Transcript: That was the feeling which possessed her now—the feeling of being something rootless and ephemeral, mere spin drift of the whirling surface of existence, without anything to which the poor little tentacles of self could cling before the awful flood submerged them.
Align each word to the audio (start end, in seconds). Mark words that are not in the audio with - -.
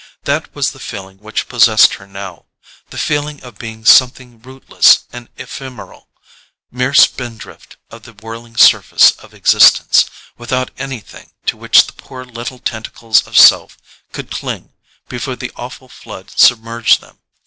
That 0.23 0.55
was 0.55 0.71
the 0.71 0.79
feeling 0.79 1.19
which 1.19 1.47
possessed 1.47 1.93
her 1.93 2.07
now—the 2.07 2.97
feeling 2.97 3.39
of 3.43 3.59
being 3.59 3.85
something 3.85 4.41
rootless 4.41 5.03
and 5.13 5.29
ephemeral, 5.37 6.09
mere 6.71 6.95
spin 6.95 7.37
drift 7.37 7.77
of 7.91 8.01
the 8.01 8.13
whirling 8.13 8.57
surface 8.57 9.11
of 9.19 9.35
existence, 9.35 10.05
without 10.39 10.71
anything 10.79 11.33
to 11.45 11.55
which 11.55 11.85
the 11.85 11.93
poor 11.93 12.25
little 12.25 12.57
tentacles 12.57 13.27
of 13.27 13.37
self 13.37 13.77
could 14.11 14.31
cling 14.31 14.73
before 15.07 15.35
the 15.35 15.51
awful 15.55 15.87
flood 15.87 16.31
submerged 16.35 16.99
them. 16.99 17.19